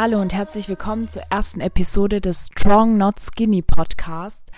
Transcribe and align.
Hallo 0.00 0.20
und 0.20 0.32
herzlich 0.32 0.68
willkommen 0.68 1.08
zur 1.08 1.22
ersten 1.28 1.60
Episode 1.60 2.20
des 2.20 2.50
Strong 2.52 2.98
Not 2.98 3.16
Skinny 3.18 3.62
Podcast. 3.62 4.48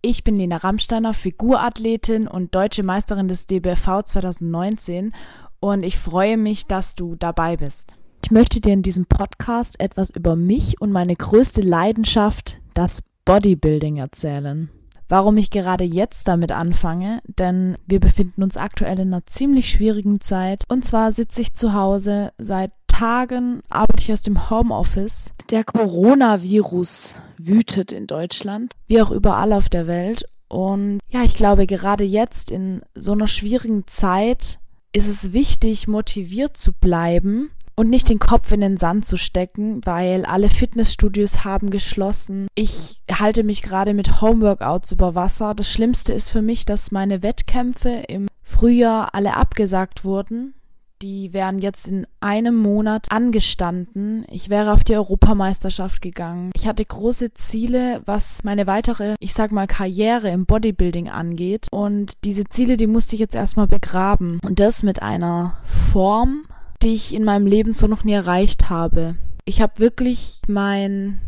Ich 0.00 0.22
bin 0.22 0.38
Lena 0.38 0.58
Rammsteiner, 0.58 1.12
Figurathletin 1.12 2.28
und 2.28 2.54
deutsche 2.54 2.84
Meisterin 2.84 3.26
des 3.26 3.48
DBFV 3.48 4.04
2019 4.04 5.12
und 5.58 5.82
ich 5.82 5.98
freue 5.98 6.36
mich, 6.36 6.68
dass 6.68 6.94
du 6.94 7.16
dabei 7.16 7.56
bist. 7.56 7.96
Ich 8.24 8.30
möchte 8.30 8.60
dir 8.60 8.74
in 8.74 8.82
diesem 8.82 9.06
Podcast 9.06 9.80
etwas 9.80 10.10
über 10.10 10.36
mich 10.36 10.80
und 10.80 10.92
meine 10.92 11.16
größte 11.16 11.62
Leidenschaft, 11.62 12.60
das 12.72 13.02
Bodybuilding, 13.24 13.96
erzählen. 13.96 14.70
Warum 15.08 15.36
ich 15.36 15.50
gerade 15.50 15.82
jetzt 15.82 16.28
damit 16.28 16.52
anfange, 16.52 17.22
denn 17.26 17.76
wir 17.86 17.98
befinden 17.98 18.44
uns 18.44 18.56
aktuell 18.56 19.00
in 19.00 19.12
einer 19.12 19.26
ziemlich 19.26 19.68
schwierigen 19.68 20.20
Zeit. 20.20 20.62
Und 20.68 20.84
zwar 20.84 21.10
sitze 21.10 21.40
ich 21.40 21.54
zu 21.54 21.74
Hause 21.74 22.32
seit 22.38 22.70
Tagen 22.96 23.60
arbeite 23.68 24.02
ich 24.02 24.10
aus 24.10 24.22
dem 24.22 24.48
Homeoffice. 24.48 25.34
Der 25.50 25.64
Coronavirus 25.64 27.16
wütet 27.36 27.92
in 27.92 28.06
Deutschland, 28.06 28.72
wie 28.86 29.02
auch 29.02 29.10
überall 29.10 29.52
auf 29.52 29.68
der 29.68 29.86
Welt. 29.86 30.24
Und 30.48 31.00
ja, 31.10 31.22
ich 31.22 31.34
glaube, 31.34 31.66
gerade 31.66 32.04
jetzt 32.04 32.50
in 32.50 32.80
so 32.94 33.12
einer 33.12 33.26
schwierigen 33.26 33.86
Zeit 33.86 34.60
ist 34.94 35.08
es 35.08 35.34
wichtig, 35.34 35.88
motiviert 35.88 36.56
zu 36.56 36.72
bleiben 36.72 37.50
und 37.74 37.90
nicht 37.90 38.08
den 38.08 38.18
Kopf 38.18 38.50
in 38.50 38.62
den 38.62 38.78
Sand 38.78 39.04
zu 39.04 39.18
stecken, 39.18 39.82
weil 39.84 40.24
alle 40.24 40.48
Fitnessstudios 40.48 41.44
haben 41.44 41.68
geschlossen. 41.68 42.48
Ich 42.54 43.02
halte 43.12 43.44
mich 43.44 43.60
gerade 43.60 43.92
mit 43.92 44.22
Homeworkouts 44.22 44.92
über 44.92 45.14
Wasser. 45.14 45.54
Das 45.54 45.70
Schlimmste 45.70 46.14
ist 46.14 46.30
für 46.30 46.40
mich, 46.40 46.64
dass 46.64 46.92
meine 46.92 47.22
Wettkämpfe 47.22 48.04
im 48.08 48.26
Frühjahr 48.42 49.14
alle 49.14 49.36
abgesagt 49.36 50.02
wurden. 50.02 50.54
Die 51.02 51.32
wären 51.34 51.58
jetzt 51.58 51.88
in 51.88 52.06
einem 52.20 52.56
Monat 52.56 53.10
angestanden. 53.10 54.24
Ich 54.30 54.48
wäre 54.48 54.72
auf 54.72 54.82
die 54.82 54.94
Europameisterschaft 54.94 56.00
gegangen. 56.00 56.50
Ich 56.54 56.66
hatte 56.66 56.84
große 56.84 57.34
Ziele, 57.34 58.02
was 58.06 58.42
meine 58.44 58.66
weitere, 58.66 59.14
ich 59.20 59.34
sag 59.34 59.52
mal, 59.52 59.66
Karriere 59.66 60.30
im 60.30 60.46
Bodybuilding 60.46 61.10
angeht. 61.10 61.68
Und 61.70 62.24
diese 62.24 62.44
Ziele, 62.44 62.76
die 62.78 62.86
musste 62.86 63.14
ich 63.14 63.20
jetzt 63.20 63.34
erstmal 63.34 63.66
begraben. 63.66 64.40
Und 64.44 64.58
das 64.58 64.82
mit 64.82 65.02
einer 65.02 65.58
Form, 65.64 66.46
die 66.82 66.94
ich 66.94 67.14
in 67.14 67.24
meinem 67.24 67.46
Leben 67.46 67.72
so 67.72 67.86
noch 67.86 68.04
nie 68.04 68.14
erreicht 68.14 68.70
habe. 68.70 69.16
Ich 69.44 69.60
habe 69.60 69.78
wirklich 69.78 70.40
meinen 70.48 71.20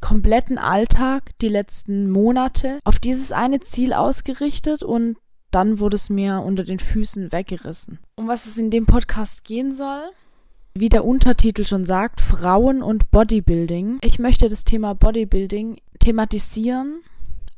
kompletten 0.00 0.58
Alltag 0.58 1.30
die 1.40 1.48
letzten 1.48 2.10
Monate 2.10 2.78
auf 2.84 2.98
dieses 2.98 3.32
eine 3.32 3.60
Ziel 3.60 3.92
ausgerichtet 3.92 4.82
und 4.82 5.16
dann 5.50 5.78
wurde 5.78 5.96
es 5.96 6.10
mir 6.10 6.40
unter 6.40 6.64
den 6.64 6.78
Füßen 6.78 7.32
weggerissen. 7.32 7.98
Um 8.16 8.28
was 8.28 8.46
es 8.46 8.56
in 8.58 8.70
dem 8.70 8.86
Podcast 8.86 9.44
gehen 9.44 9.72
soll? 9.72 10.02
Wie 10.74 10.88
der 10.88 11.04
Untertitel 11.04 11.66
schon 11.66 11.84
sagt, 11.84 12.20
Frauen 12.20 12.82
und 12.82 13.10
Bodybuilding. 13.10 13.98
Ich 14.02 14.18
möchte 14.18 14.48
das 14.48 14.64
Thema 14.64 14.94
Bodybuilding 14.94 15.80
thematisieren 15.98 17.00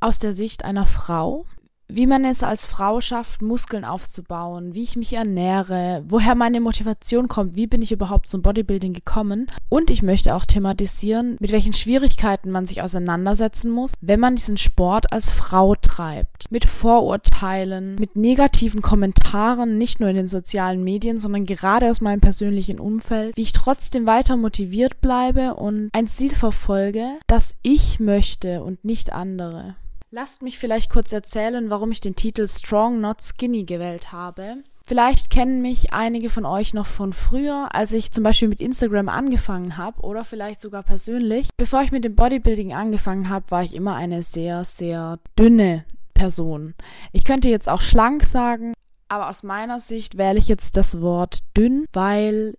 aus 0.01 0.19
der 0.19 0.33
Sicht 0.33 0.65
einer 0.65 0.87
Frau 0.87 1.45
wie 1.89 2.07
man 2.07 2.25
es 2.25 2.43
als 2.43 2.67
Frau 2.67 3.01
schafft, 3.01 3.43
Muskeln 3.43 3.85
aufzubauen, 3.85 4.75
wie 4.75 4.83
ich 4.83 4.97
mich 4.97 5.13
ernähre, 5.13 6.05
woher 6.09 6.35
meine 6.35 6.61
Motivation 6.61 7.29
kommt, 7.29 7.55
wie 7.55 7.67
bin 7.67 7.83
ich 7.83 7.93
überhaupt 7.93 8.29
zum 8.29 8.43
Bodybuilding 8.43 8.93
gekommen. 8.93 9.47
Und 9.69 9.91
ich 9.91 10.03
möchte 10.03 10.35
auch 10.35 10.47
thematisieren, 10.47 11.37
mit 11.41 11.53
welchen 11.53 11.73
Schwierigkeiten 11.73 12.51
man 12.51 12.67
sich 12.67 12.83
auseinandersetzen 12.83 13.71
muss, 13.71 13.93
wenn 14.01 14.21
man 14.21 14.37
diesen 14.37 14.57
Sport 14.57 15.13
als 15.13 15.33
Frau 15.33 15.75
treibt. 15.75 16.51
Mit 16.51 16.65
Vorurteilen, 16.65 17.97
mit 17.97 18.17
negativen 18.17 18.81
Kommentaren, 18.81 19.77
nicht 19.77 20.01
nur 20.01 20.09
in 20.09 20.17
den 20.17 20.29
sozialen 20.29 20.83
Medien, 20.83 21.19
sondern 21.19 21.47
gerade 21.47 21.91
aus 21.91 22.01
meinem 22.01 22.21
persönlichen 22.21 22.81
Umfeld, 22.81 23.37
wie 23.37 23.43
ich 23.43 23.53
trotzdem 23.53 24.07
weiter 24.07 24.37
motiviert 24.37 25.01
bleibe 25.01 25.55
und 25.55 25.91
ein 25.93 26.07
Ziel 26.07 26.35
verfolge, 26.35 27.07
das 27.27 27.55
ich 27.63 28.01
möchte 28.01 28.63
und 28.63 28.85
nicht 28.85 29.13
andere. 29.13 29.77
Lasst 30.15 30.43
mich 30.43 30.59
vielleicht 30.59 30.91
kurz 30.91 31.11
erzählen, 31.11 31.71
warum 31.71 31.91
ich 31.91 32.03
den 32.03 32.15
Titel 32.15 32.47
Strong 32.47 33.01
Not 33.01 33.23
Skinny 33.23 33.65
gewählt 33.65 34.13
habe. 34.13 34.57
Vielleicht 34.87 35.31
kennen 35.31 35.63
mich 35.63 35.95
einige 35.95 36.29
von 36.29 36.45
euch 36.45 36.75
noch 36.75 36.85
von 36.85 37.15
früher, 37.15 37.75
als 37.75 37.95
ich 37.95 38.13
zum 38.13 38.23
Beispiel 38.23 38.49
mit 38.49 38.61
Instagram 38.61 39.09
angefangen 39.09 39.79
habe 39.79 40.03
oder 40.03 40.27
vielleicht 40.27 40.61
sogar 40.61 40.83
persönlich. 40.83 41.49
Bevor 41.57 41.81
ich 41.81 41.93
mit 41.93 42.05
dem 42.05 42.15
Bodybuilding 42.15 42.75
angefangen 42.75 43.31
habe, 43.31 43.51
war 43.51 43.65
ich 43.65 43.75
immer 43.75 43.95
eine 43.95 44.23
sehr, 44.23 44.67
sehr 44.67 45.19
dünne 45.39 45.87
Person. 46.13 46.75
Ich 47.13 47.25
könnte 47.25 47.49
jetzt 47.49 47.71
auch 47.71 47.81
schlank 47.81 48.27
sagen, 48.27 48.75
aber 49.09 49.31
aus 49.31 49.43
meiner 49.43 49.81
Sicht 49.81 50.19
wähle 50.19 50.39
ich 50.39 50.49
jetzt 50.49 50.77
das 50.77 51.01
Wort 51.01 51.39
dünn, 51.57 51.87
weil 51.95 52.59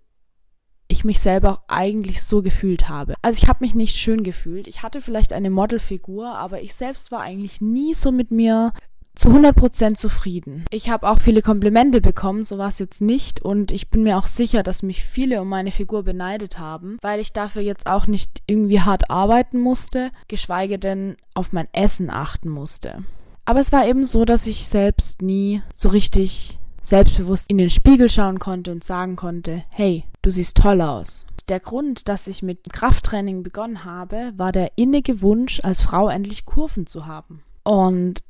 ich 1.03 1.06
mich 1.06 1.19
selber 1.19 1.64
eigentlich 1.68 2.24
so 2.24 2.41
gefühlt 2.41 2.88
habe. 2.88 3.16
Also 3.22 3.41
ich 3.44 3.50
habe 3.50 3.59
mich 3.62 3.75
nicht 3.75 3.97
schön 3.97 4.24
gefühlt. 4.24 4.68
Ich 4.68 4.84
hatte 4.84 5.02
vielleicht 5.02 5.34
eine 5.34 5.50
Modelfigur, 5.50 6.30
aber 6.30 6.62
ich 6.62 6.74
selbst 6.74 7.12
war 7.12 7.19
eigentlich 7.19 7.59
nie 7.59 7.94
so 7.94 8.12
mit 8.14 8.31
mir 8.31 8.72
zu 9.16 9.30
100% 9.30 9.96
zufrieden. 9.96 10.64
Ich 10.72 10.90
habe 10.90 11.09
auch 11.09 11.19
viele 11.19 11.41
Komplimente 11.41 12.00
bekommen, 12.00 12.46
so 12.46 12.58
war 12.58 12.69
es 12.69 12.80
jetzt 12.80 13.02
nicht 13.02 13.41
und 13.41 13.72
ich 13.72 13.90
bin 13.90 14.03
mir 14.03 14.18
auch 14.18 14.25
sicher, 14.25 14.64
dass 14.64 14.81
mich 14.81 15.03
viele 15.03 15.41
um 15.41 15.50
meine 15.50 15.72
Figur 15.72 16.03
beneidet 16.03 16.58
haben, 16.58 16.97
weil 17.02 17.20
ich 17.20 17.34
dafür 17.34 17.62
jetzt 17.62 17.85
auch 17.85 18.08
nicht 18.08 18.41
irgendwie 18.47 18.80
hart 18.80 19.12
arbeiten 19.12 19.59
musste, 19.59 20.09
geschweige 20.30 20.80
denn 20.80 21.18
auf 21.35 21.52
mein 21.52 21.68
Essen 21.74 22.09
achten 22.09 22.50
musste. 22.50 23.03
Aber 23.46 23.59
es 23.59 23.74
war 23.74 23.85
eben 23.85 24.06
so, 24.06 24.24
dass 24.24 24.47
ich 24.47 24.66
selbst 24.66 25.22
nie 25.22 25.62
so 25.75 25.90
richtig 25.90 26.58
selbstbewusst 26.81 27.50
in 27.50 27.58
den 27.58 27.70
Spiegel 27.70 28.09
schauen 28.09 28.40
konnte 28.40 28.72
und 28.72 28.84
sagen 28.84 29.16
konnte, 29.16 29.64
hey, 29.70 30.06
du 30.23 30.31
siehst 30.31 30.57
toll 30.57 30.81
aus. 30.81 31.28
Der 31.50 31.59
Grund, 31.59 32.07
dass 32.09 32.28
ich 32.28 32.41
mit 32.41 32.72
Krafttraining 32.72 33.44
begonnen 33.44 33.84
habe, 33.84 34.31
war 34.38 34.51
der 34.51 34.72
innige 34.78 35.22
Wunsch, 35.22 35.59
als 35.63 35.81
Frau 35.81 36.09
endlich 36.09 36.45
Kurven 36.45 36.88
zu 36.88 37.06
haben. 37.06 37.44
Und 37.63 38.23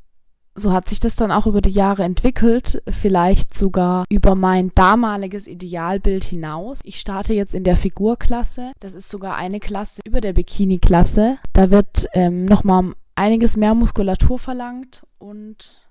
so 0.55 0.71
hat 0.71 0.89
sich 0.89 0.99
das 0.99 1.15
dann 1.15 1.31
auch 1.31 1.47
über 1.47 1.61
die 1.61 1.69
Jahre 1.69 2.03
entwickelt, 2.03 2.83
vielleicht 2.87 3.53
sogar 3.53 4.05
über 4.09 4.35
mein 4.35 4.71
damaliges 4.75 5.47
Idealbild 5.47 6.23
hinaus. 6.23 6.79
Ich 6.83 6.99
starte 6.99 7.33
jetzt 7.33 7.55
in 7.55 7.63
der 7.63 7.75
Figurklasse. 7.75 8.71
Das 8.79 8.93
ist 8.93 9.09
sogar 9.09 9.35
eine 9.35 9.59
Klasse 9.59 10.01
über 10.05 10.21
der 10.21 10.33
Bikini-Klasse. 10.33 11.37
Da 11.53 11.71
wird 11.71 12.07
ähm, 12.13 12.45
nochmal 12.45 12.93
einiges 13.15 13.57
mehr 13.57 13.73
Muskulatur 13.73 14.37
verlangt 14.37 15.03
und 15.17 15.83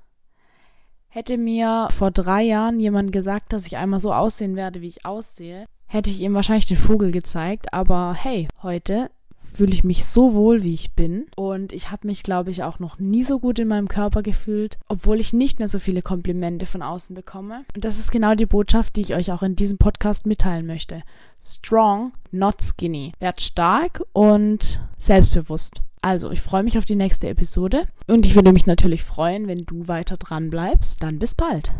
Hätte 1.14 1.36
mir 1.36 1.88
vor 1.90 2.10
drei 2.10 2.42
Jahren 2.42 2.80
jemand 2.80 3.12
gesagt, 3.12 3.52
dass 3.52 3.66
ich 3.66 3.76
einmal 3.76 4.00
so 4.00 4.14
aussehen 4.14 4.56
werde, 4.56 4.80
wie 4.80 4.88
ich 4.88 5.04
aussehe, 5.04 5.66
hätte 5.92 6.10
ich 6.10 6.20
ihm 6.20 6.34
wahrscheinlich 6.34 6.66
den 6.66 6.78
Vogel 6.78 7.12
gezeigt. 7.12 7.74
Aber 7.74 8.14
hey, 8.14 8.48
heute 8.62 9.10
fühle 9.42 9.72
ich 9.72 9.84
mich 9.84 10.06
so 10.06 10.32
wohl, 10.32 10.62
wie 10.62 10.72
ich 10.72 10.92
bin. 10.92 11.26
Und 11.36 11.74
ich 11.74 11.90
habe 11.90 12.06
mich, 12.06 12.22
glaube 12.22 12.50
ich, 12.50 12.62
auch 12.62 12.78
noch 12.78 12.98
nie 12.98 13.22
so 13.24 13.38
gut 13.38 13.58
in 13.58 13.68
meinem 13.68 13.88
Körper 13.88 14.22
gefühlt, 14.22 14.78
obwohl 14.88 15.20
ich 15.20 15.34
nicht 15.34 15.58
mehr 15.58 15.68
so 15.68 15.78
viele 15.78 16.00
Komplimente 16.00 16.64
von 16.64 16.80
außen 16.80 17.14
bekomme. 17.14 17.66
Und 17.74 17.84
das 17.84 17.98
ist 17.98 18.10
genau 18.10 18.34
die 18.34 18.46
Botschaft, 18.46 18.96
die 18.96 19.02
ich 19.02 19.14
euch 19.14 19.30
auch 19.30 19.42
in 19.42 19.54
diesem 19.54 19.76
Podcast 19.76 20.24
mitteilen 20.24 20.66
möchte. 20.66 21.02
Strong, 21.44 22.12
not 22.30 22.62
skinny. 22.62 23.12
Werd 23.18 23.42
stark 23.42 24.02
und 24.14 24.80
selbstbewusst. 24.96 25.82
Also, 26.00 26.30
ich 26.30 26.40
freue 26.40 26.62
mich 26.62 26.78
auf 26.78 26.86
die 26.86 26.96
nächste 26.96 27.28
Episode 27.28 27.84
und 28.08 28.24
ich 28.24 28.34
würde 28.34 28.52
mich 28.52 28.66
natürlich 28.66 29.04
freuen, 29.04 29.46
wenn 29.46 29.66
du 29.66 29.86
weiter 29.88 30.16
dran 30.16 30.48
bleibst. 30.48 31.02
Dann 31.02 31.18
bis 31.18 31.34
bald. 31.34 31.72